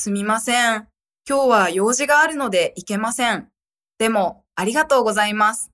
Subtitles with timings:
[0.00, 0.86] すみません。
[1.28, 3.48] 今日は用事があるので行けません。
[3.98, 5.72] でも、ありがとうございます。